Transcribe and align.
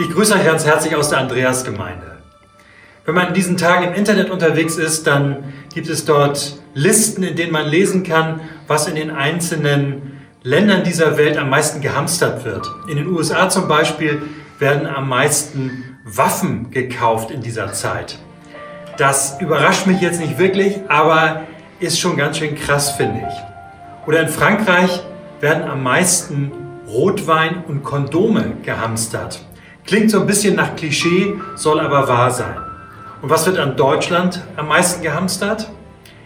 Ich 0.00 0.08
grüße 0.08 0.32
euch 0.32 0.46
ganz 0.46 0.64
herzlich 0.64 0.96
aus 0.96 1.10
der 1.10 1.18
Andreasgemeinde. 1.18 2.16
Wenn 3.04 3.14
man 3.14 3.28
in 3.28 3.34
diesen 3.34 3.58
Tagen 3.58 3.84
im 3.84 3.92
Internet 3.92 4.30
unterwegs 4.30 4.76
ist, 4.76 5.06
dann 5.06 5.52
gibt 5.74 5.90
es 5.90 6.06
dort 6.06 6.56
Listen, 6.72 7.22
in 7.22 7.36
denen 7.36 7.52
man 7.52 7.66
lesen 7.66 8.02
kann, 8.02 8.40
was 8.66 8.88
in 8.88 8.94
den 8.94 9.10
einzelnen 9.10 10.22
Ländern 10.42 10.84
dieser 10.84 11.18
Welt 11.18 11.36
am 11.36 11.50
meisten 11.50 11.82
gehamstert 11.82 12.46
wird. 12.46 12.66
In 12.88 12.96
den 12.96 13.08
USA 13.08 13.50
zum 13.50 13.68
Beispiel 13.68 14.22
werden 14.58 14.86
am 14.86 15.06
meisten 15.06 15.98
Waffen 16.04 16.70
gekauft 16.70 17.30
in 17.30 17.42
dieser 17.42 17.74
Zeit. 17.74 18.18
Das 18.96 19.38
überrascht 19.38 19.86
mich 19.86 20.00
jetzt 20.00 20.18
nicht 20.18 20.38
wirklich, 20.38 20.78
aber 20.88 21.42
ist 21.78 22.00
schon 22.00 22.16
ganz 22.16 22.38
schön 22.38 22.54
krass, 22.54 22.92
finde 22.92 23.20
ich. 23.28 24.08
Oder 24.08 24.22
in 24.22 24.28
Frankreich 24.30 25.02
werden 25.40 25.64
am 25.64 25.82
meisten 25.82 26.52
Rotwein 26.88 27.64
und 27.68 27.84
Kondome 27.84 28.54
gehamstert. 28.62 29.40
Klingt 29.90 30.12
so 30.12 30.20
ein 30.20 30.26
bisschen 30.28 30.54
nach 30.54 30.76
Klischee, 30.76 31.34
soll 31.56 31.80
aber 31.80 32.06
wahr 32.06 32.30
sein. 32.30 32.56
Und 33.22 33.28
was 33.28 33.44
wird 33.44 33.58
an 33.58 33.76
Deutschland 33.76 34.40
am 34.54 34.68
meisten 34.68 35.02
gehamstert? 35.02 35.68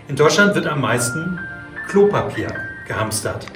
In 0.07 0.17
Deutschland 0.17 0.55
wird 0.55 0.67
am 0.67 0.83
meisten 0.83 1.41
Klopapier 1.89 2.49
gehamstert. 2.87 3.47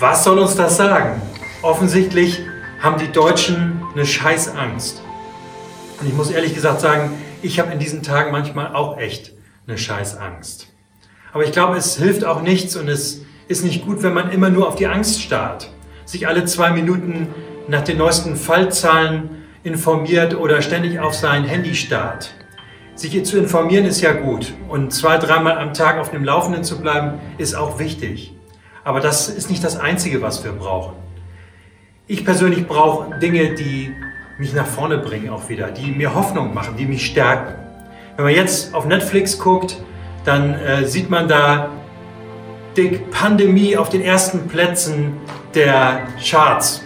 Was 0.00 0.24
soll 0.24 0.40
uns 0.40 0.56
das 0.56 0.76
sagen? 0.76 1.22
Offensichtlich 1.62 2.40
haben 2.82 2.98
die 2.98 3.12
Deutschen 3.12 3.80
eine 3.94 4.04
Scheißangst. 4.04 5.00
Und 6.00 6.08
ich 6.08 6.14
muss 6.14 6.32
ehrlich 6.32 6.56
gesagt 6.56 6.80
sagen, 6.80 7.12
ich 7.42 7.60
habe 7.60 7.70
in 7.70 7.78
diesen 7.78 8.02
Tagen 8.02 8.32
manchmal 8.32 8.74
auch 8.74 8.98
echt 8.98 9.34
eine 9.68 9.78
Scheißangst. 9.78 10.66
Aber 11.32 11.44
ich 11.44 11.52
glaube, 11.52 11.76
es 11.76 11.96
hilft 11.96 12.24
auch 12.24 12.42
nichts 12.42 12.74
und 12.74 12.88
es 12.88 13.20
ist 13.46 13.62
nicht 13.62 13.86
gut, 13.86 14.02
wenn 14.02 14.14
man 14.14 14.32
immer 14.32 14.50
nur 14.50 14.66
auf 14.66 14.74
die 14.74 14.88
Angst 14.88 15.22
starrt, 15.22 15.70
sich 16.06 16.26
alle 16.26 16.44
zwei 16.44 16.72
Minuten 16.72 17.28
nach 17.68 17.82
den 17.82 17.98
neuesten 17.98 18.36
Fallzahlen 18.36 19.44
informiert 19.62 20.34
oder 20.36 20.62
ständig 20.62 21.00
auf 21.00 21.14
sein 21.14 21.44
Handy 21.44 21.74
starrt. 21.74 22.34
Sich 22.94 23.24
zu 23.24 23.38
informieren 23.38 23.86
ist 23.86 24.00
ja 24.00 24.12
gut 24.12 24.52
und 24.68 24.92
zwei, 24.92 25.18
dreimal 25.18 25.58
am 25.58 25.74
Tag 25.74 25.98
auf 25.98 26.10
dem 26.10 26.22
Laufenden 26.22 26.62
zu 26.62 26.80
bleiben 26.80 27.18
ist 27.38 27.54
auch 27.54 27.78
wichtig. 27.78 28.32
Aber 28.84 29.00
das 29.00 29.28
ist 29.28 29.50
nicht 29.50 29.64
das 29.64 29.76
Einzige, 29.76 30.22
was 30.22 30.44
wir 30.44 30.52
brauchen. 30.52 30.94
Ich 32.06 32.24
persönlich 32.24 32.66
brauche 32.66 33.18
Dinge, 33.18 33.54
die 33.54 33.92
mich 34.38 34.52
nach 34.52 34.66
vorne 34.66 34.98
bringen 34.98 35.30
auch 35.30 35.48
wieder, 35.48 35.70
die 35.70 35.90
mir 35.90 36.14
Hoffnung 36.14 36.52
machen, 36.52 36.76
die 36.76 36.86
mich 36.86 37.06
stärken. 37.06 37.54
Wenn 38.16 38.26
man 38.26 38.34
jetzt 38.34 38.74
auf 38.74 38.84
Netflix 38.84 39.38
guckt, 39.38 39.76
dann 40.24 40.54
äh, 40.54 40.86
sieht 40.86 41.10
man 41.10 41.28
da 41.28 41.70
die 42.76 43.00
Pandemie 43.10 43.76
auf 43.76 43.88
den 43.88 44.02
ersten 44.02 44.48
Plätzen 44.48 45.14
der 45.54 46.06
Charts. 46.22 46.82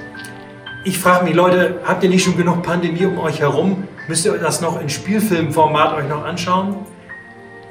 Ich 0.84 0.96
frage 0.96 1.24
mich, 1.24 1.34
Leute, 1.34 1.80
habt 1.84 2.04
ihr 2.04 2.08
nicht 2.08 2.22
schon 2.22 2.36
genug 2.36 2.62
Pandemie 2.62 3.04
um 3.04 3.18
euch 3.18 3.40
herum? 3.40 3.88
Müsst 4.06 4.24
ihr 4.24 4.32
das 4.38 4.60
noch 4.60 4.80
in 4.80 4.88
Spielfilmformat 4.88 5.92
euch 5.94 6.08
noch 6.08 6.24
anschauen? 6.24 6.76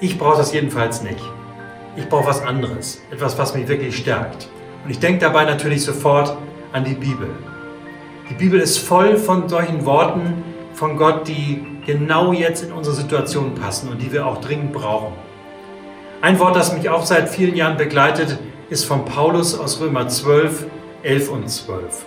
Ich 0.01 0.17
brauche 0.17 0.37
das 0.37 0.53
jedenfalls 0.53 1.01
nicht. 1.03 1.21
Ich 1.95 2.09
brauche 2.09 2.27
was 2.27 2.41
anderes, 2.41 3.01
etwas, 3.09 3.37
was 3.37 3.55
mich 3.55 3.69
wirklich 3.69 3.95
stärkt. 3.95 4.49
Und 4.83 4.91
ich 4.91 4.99
denke 4.99 5.19
dabei 5.19 5.45
natürlich 5.45 5.85
sofort 5.85 6.35
an 6.73 6.83
die 6.83 6.95
Bibel. 6.95 7.29
Die 8.29 8.33
Bibel 8.33 8.59
ist 8.59 8.77
voll 8.77 9.17
von 9.17 9.47
solchen 9.47 9.85
Worten 9.85 10.43
von 10.73 10.97
Gott, 10.97 11.29
die 11.29 11.65
genau 11.85 12.33
jetzt 12.33 12.65
in 12.65 12.73
unsere 12.73 12.95
Situation 12.95 13.55
passen 13.55 13.89
und 13.89 14.01
die 14.01 14.11
wir 14.11 14.27
auch 14.27 14.41
dringend 14.41 14.73
brauchen. 14.73 15.13
Ein 16.21 16.37
Wort, 16.39 16.57
das 16.57 16.73
mich 16.73 16.89
auch 16.89 17.05
seit 17.05 17.29
vielen 17.29 17.55
Jahren 17.55 17.77
begleitet, 17.77 18.37
ist 18.69 18.83
von 18.83 19.05
Paulus 19.05 19.57
aus 19.57 19.79
Römer 19.79 20.09
12, 20.09 20.65
11 21.03 21.29
und 21.29 21.49
12. 21.49 22.05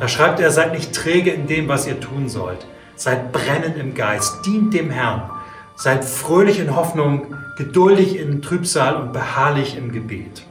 Da 0.00 0.08
schreibt 0.08 0.40
er, 0.40 0.50
seid 0.50 0.72
nicht 0.72 0.92
träge 0.92 1.30
in 1.30 1.46
dem, 1.46 1.68
was 1.68 1.86
ihr 1.86 2.00
tun 2.00 2.28
sollt. 2.28 2.66
Seid 2.96 3.32
brennend 3.32 3.76
im 3.76 3.94
Geist, 3.94 4.44
dient 4.46 4.74
dem 4.74 4.90
Herrn. 4.90 5.30
Seid 5.76 6.04
fröhlich 6.04 6.60
in 6.60 6.76
Hoffnung, 6.76 7.34
geduldig 7.56 8.18
in 8.18 8.42
Trübsal 8.42 8.96
und 8.96 9.12
beharrlich 9.12 9.76
im 9.76 9.92
Gebet. 9.92 10.42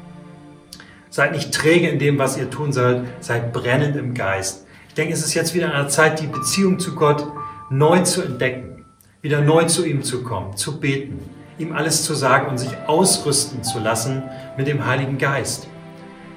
Seid 1.09 1.33
nicht 1.33 1.53
träge 1.53 1.89
in 1.89 1.99
dem, 1.99 2.17
was 2.17 2.37
ihr 2.37 2.49
tun 2.49 2.71
sollt, 2.71 3.03
seid 3.19 3.51
brennend 3.53 3.95
im 3.95 4.13
Geist. 4.13 4.65
Ich 4.87 4.93
denke, 4.93 5.13
es 5.13 5.23
ist 5.23 5.33
jetzt 5.33 5.53
wieder 5.53 5.73
eine 5.73 5.87
Zeit, 5.87 6.19
die 6.19 6.27
Beziehung 6.27 6.79
zu 6.79 6.95
Gott 6.95 7.25
neu 7.69 8.01
zu 8.01 8.21
entdecken, 8.21 8.85
wieder 9.21 9.41
neu 9.41 9.65
zu 9.65 9.85
ihm 9.85 10.03
zu 10.03 10.23
kommen, 10.23 10.57
zu 10.57 10.79
beten, 10.79 11.19
ihm 11.57 11.73
alles 11.73 12.03
zu 12.03 12.13
sagen 12.13 12.47
und 12.47 12.57
sich 12.57 12.71
ausrüsten 12.87 13.63
zu 13.63 13.79
lassen 13.79 14.23
mit 14.57 14.67
dem 14.67 14.85
Heiligen 14.85 15.17
Geist. 15.17 15.67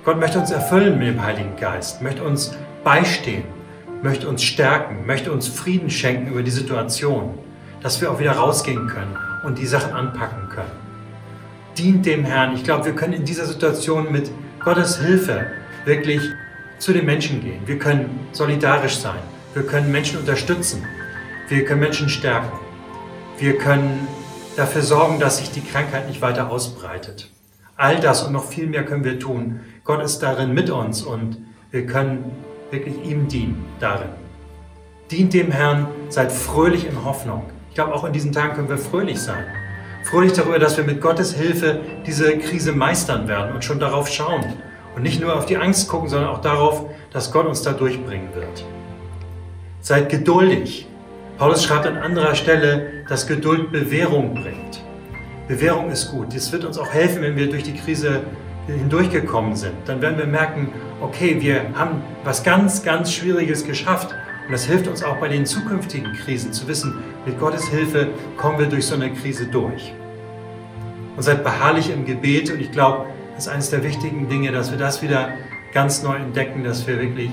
Gott 0.05 0.21
möchte 0.21 0.39
uns 0.39 0.51
erfüllen 0.51 0.99
mit 0.99 1.09
dem 1.09 1.25
Heiligen 1.25 1.57
Geist, 1.57 2.03
möchte 2.03 2.23
uns 2.23 2.53
beistehen, 2.85 3.45
möchte 4.03 4.29
uns 4.29 4.43
stärken, 4.43 5.07
möchte 5.07 5.33
uns 5.33 5.49
Frieden 5.49 5.91
schenken 5.91 6.29
über 6.31 6.43
die 6.43 6.51
Situation, 6.51 7.39
dass 7.81 8.01
wir 8.01 8.11
auch 8.11 8.21
wieder 8.21 8.33
rausgehen 8.33 8.87
können 8.87 9.17
und 9.45 9.59
die 9.59 9.67
Sachen 9.67 9.93
anpacken 9.93 10.49
können. 10.51 10.71
Dient 11.77 12.07
dem 12.07 12.25
Herrn. 12.25 12.55
Ich 12.55 12.63
glaube, 12.63 12.85
wir 12.85 12.95
können 12.95 13.15
in 13.15 13.25
dieser 13.25 13.47
Situation 13.47 14.13
mit 14.13 14.31
Gottes 14.65 15.01
Hilfe 15.01 15.47
wirklich 15.85 16.21
zu 16.79 16.93
den 16.93 17.07
Menschen 17.07 17.41
gehen. 17.41 17.63
Wir 17.67 17.79
können 17.79 18.29
solidarisch 18.33 18.97
sein. 18.97 19.19
Wir 19.55 19.65
können 19.65 19.91
Menschen 19.91 20.21
unterstützen. 20.21 20.85
Wir 21.49 21.65
können 21.65 21.81
Menschen 21.81 22.09
stärken. 22.09 22.59
Wir 23.39 23.59
können 23.59 24.07
dafür 24.57 24.83
sorgen, 24.83 25.19
dass 25.19 25.39
sich 25.39 25.51
die 25.51 25.61
Krankheit 25.63 26.09
nicht 26.09 26.23
weiter 26.23 26.51
ausbreitet. 26.51 27.31
All 27.77 27.99
das 27.99 28.23
und 28.23 28.33
noch 28.33 28.45
viel 28.45 28.67
mehr 28.67 28.85
können 28.85 29.05
wir 29.05 29.19
tun. 29.19 29.61
Gott 29.83 30.03
ist 30.03 30.21
darin 30.21 30.55
mit 30.55 30.71
uns 30.71 31.03
und 31.03 31.39
wir 31.71 31.87
können 31.87 32.31
wirklich 32.75 32.97
ihm 33.05 33.29
dienen 33.29 33.65
darin. 33.81 34.09
Dient 35.11 35.33
dem 35.33 35.51
Herrn, 35.51 35.87
seid 36.09 36.33
fröhlich 36.33 36.87
in 36.87 37.05
Hoffnung. 37.05 37.45
Ich 37.69 37.75
glaube, 37.75 37.95
auch 37.95 38.05
in 38.05 38.13
diesen 38.13 38.33
Tagen 38.33 38.55
können 38.55 38.69
wir 38.69 38.79
fröhlich 38.79 39.21
sein. 39.21 39.45
Fröhlich 40.05 40.33
darüber, 40.33 40.59
dass 40.59 40.77
wir 40.77 40.85
mit 40.85 41.01
Gottes 41.01 41.35
Hilfe 41.35 41.81
diese 42.07 42.37
Krise 42.39 42.73
meistern 42.73 43.29
werden 43.29 43.55
und 43.55 43.65
schon 43.65 43.79
darauf 43.79 44.09
schauen. 44.09 44.45
Und 44.95 45.03
nicht 45.03 45.21
nur 45.21 45.35
auf 45.37 45.47
die 45.47 45.57
Angst 45.57 45.89
gucken, 45.89 46.09
sondern 46.09 46.31
auch 46.31 46.41
darauf, 46.41 46.85
dass 47.13 47.33
Gott 47.33 47.47
uns 47.47 47.63
da 47.63 47.73
durchbringen 47.73 48.35
wird. 48.35 48.65
Seid 49.81 50.09
geduldig. 50.09 50.87
Paulus 51.39 51.65
schreibt 51.65 51.87
an 51.87 51.97
anderer 51.97 52.35
Stelle, 52.35 53.05
dass 53.09 53.27
Geduld 53.27 53.73
Bewährung 53.73 54.35
bringt. 54.35 54.83
Bewährung 55.49 55.91
ist 55.91 56.11
gut. 56.11 56.35
Es 56.35 56.53
wird 56.53 56.65
uns 56.65 56.79
auch 56.79 56.93
helfen, 56.93 57.23
wenn 57.23 57.37
wir 57.37 57.51
durch 57.51 57.65
die 57.65 57.75
Krise 57.75 58.21
hindurchgekommen 58.67 59.57
sind. 59.57 59.75
Dann 59.87 60.01
werden 60.01 60.19
wir 60.19 60.27
merken, 60.27 60.73
okay, 61.01 61.37
wir 61.41 61.67
haben 61.75 62.03
was 62.25 62.43
ganz, 62.43 62.83
ganz 62.83 63.13
Schwieriges 63.13 63.65
geschafft. 63.65 64.15
Und 64.47 64.53
das 64.53 64.65
hilft 64.65 64.89
uns 64.89 65.03
auch 65.03 65.17
bei 65.17 65.29
den 65.29 65.47
zukünftigen 65.47 66.13
Krisen 66.13 66.53
zu 66.53 66.69
wissen, 66.69 67.03
mit 67.27 67.39
Gottes 67.39 67.69
Hilfe 67.69 68.09
kommen 68.37 68.59
wir 68.59 68.67
durch 68.67 68.87
so 68.87 68.95
eine 68.95 69.13
Krise 69.13 69.47
durch. 69.47 69.95
Und 71.17 71.23
seid 71.23 71.45
beharrlich 71.45 71.91
im 71.91 72.05
Gebet. 72.05 72.51
Und 72.51 72.61
ich 72.61 72.71
glaube, 72.73 73.07
das 73.35 73.47
ist 73.47 73.53
eines 73.53 73.71
der 73.71 73.83
wichtigen 73.83 74.29
Dinge, 74.29 74.53
dass 74.53 74.71
wir 74.71 74.79
das 74.79 75.03
wieder 75.03 75.31
ganz 75.73 76.03
neu 76.03 76.17
entdecken, 76.17 76.65
dass 76.65 76.87
wir 76.87 77.01
wirklich 77.01 77.31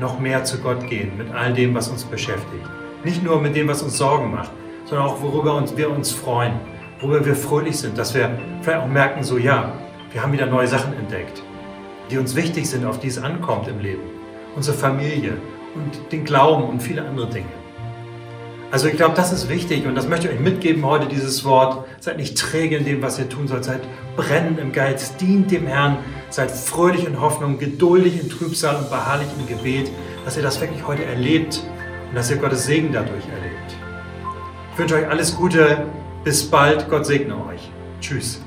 noch 0.00 0.18
mehr 0.18 0.44
zu 0.44 0.58
Gott 0.58 0.88
gehen 0.88 1.16
mit 1.16 1.32
all 1.32 1.52
dem, 1.52 1.74
was 1.74 1.88
uns 1.88 2.04
beschäftigt. 2.04 2.64
Nicht 3.04 3.22
nur 3.22 3.40
mit 3.40 3.56
dem, 3.56 3.68
was 3.68 3.82
uns 3.82 3.98
Sorgen 3.98 4.30
macht, 4.30 4.50
sondern 4.84 5.06
auch 5.06 5.22
worüber 5.22 5.54
uns, 5.54 5.76
wir 5.76 5.90
uns 5.90 6.12
freuen, 6.12 6.54
worüber 7.00 7.24
wir 7.24 7.34
fröhlich 7.34 7.78
sind, 7.78 7.98
dass 7.98 8.14
wir 8.14 8.30
vielleicht 8.60 8.82
auch 8.82 8.88
merken, 8.88 9.22
so 9.22 9.38
ja, 9.38 9.72
wir 10.12 10.22
haben 10.22 10.32
wieder 10.32 10.46
neue 10.46 10.68
Sachen 10.68 10.92
entdeckt, 10.94 11.42
die 12.10 12.18
uns 12.18 12.36
wichtig 12.36 12.68
sind, 12.68 12.84
auf 12.84 13.00
die 13.00 13.08
es 13.08 13.18
ankommt 13.18 13.68
im 13.68 13.80
Leben. 13.80 14.02
Unsere 14.54 14.76
Familie 14.76 15.38
und 15.74 16.12
den 16.12 16.24
Glauben 16.24 16.64
und 16.64 16.82
viele 16.82 17.02
andere 17.02 17.28
Dinge. 17.28 17.46
Also 18.70 18.88
ich 18.88 18.96
glaube, 18.96 19.14
das 19.14 19.32
ist 19.32 19.48
wichtig 19.48 19.86
und 19.86 19.94
das 19.94 20.08
möchte 20.08 20.28
ich 20.28 20.34
euch 20.34 20.40
mitgeben 20.40 20.84
heute, 20.84 21.06
dieses 21.06 21.44
Wort. 21.44 21.86
Seid 22.00 22.16
nicht 22.16 22.38
träge 22.38 22.76
in 22.76 22.84
dem, 22.84 23.02
was 23.02 23.18
ihr 23.18 23.28
tun 23.28 23.46
sollt. 23.46 23.64
Seid 23.64 23.82
brennend 24.16 24.58
im 24.58 24.72
Geist, 24.72 25.20
dient 25.20 25.50
dem 25.50 25.66
Herrn, 25.66 25.98
seid 26.30 26.50
fröhlich 26.50 27.06
in 27.06 27.20
Hoffnung, 27.20 27.58
geduldig 27.58 28.20
in 28.20 28.30
Trübsal 28.30 28.76
und 28.76 28.88
beharrlich 28.88 29.28
im 29.38 29.46
Gebet, 29.46 29.90
dass 30.24 30.36
ihr 30.36 30.42
das 30.42 30.60
wirklich 30.60 30.86
heute 30.86 31.04
erlebt 31.04 31.62
und 32.08 32.16
dass 32.16 32.30
ihr 32.30 32.36
Gottes 32.36 32.64
Segen 32.64 32.90
dadurch 32.92 33.24
erlebt. 33.28 33.76
Ich 34.72 34.78
wünsche 34.78 34.94
euch 34.94 35.08
alles 35.08 35.36
Gute, 35.36 35.86
bis 36.24 36.42
bald, 36.42 36.88
Gott 36.88 37.04
segne 37.04 37.34
euch. 37.46 37.70
Tschüss. 38.00 38.40